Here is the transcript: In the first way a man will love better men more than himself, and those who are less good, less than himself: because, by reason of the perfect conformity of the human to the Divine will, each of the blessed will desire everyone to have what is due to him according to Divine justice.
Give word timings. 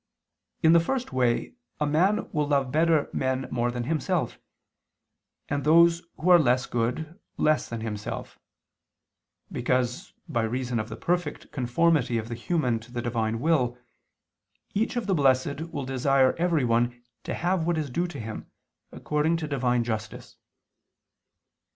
In 0.63 0.73
the 0.73 0.79
first 0.79 1.13
way 1.13 1.53
a 1.79 1.85
man 1.85 2.27
will 2.31 2.47
love 2.47 2.71
better 2.71 3.07
men 3.13 3.47
more 3.51 3.69
than 3.69 3.83
himself, 3.83 4.39
and 5.47 5.63
those 5.63 6.01
who 6.19 6.29
are 6.31 6.39
less 6.39 6.65
good, 6.65 7.19
less 7.37 7.69
than 7.69 7.81
himself: 7.81 8.39
because, 9.51 10.13
by 10.27 10.41
reason 10.41 10.79
of 10.79 10.89
the 10.89 10.95
perfect 10.95 11.51
conformity 11.51 12.17
of 12.17 12.29
the 12.29 12.33
human 12.33 12.79
to 12.79 12.91
the 12.91 13.03
Divine 13.03 13.39
will, 13.39 13.77
each 14.73 14.95
of 14.95 15.05
the 15.05 15.13
blessed 15.13 15.61
will 15.71 15.85
desire 15.85 16.33
everyone 16.39 16.99
to 17.25 17.35
have 17.35 17.67
what 17.67 17.77
is 17.77 17.91
due 17.91 18.07
to 18.07 18.19
him 18.19 18.47
according 18.91 19.37
to 19.37 19.47
Divine 19.47 19.83
justice. 19.83 20.35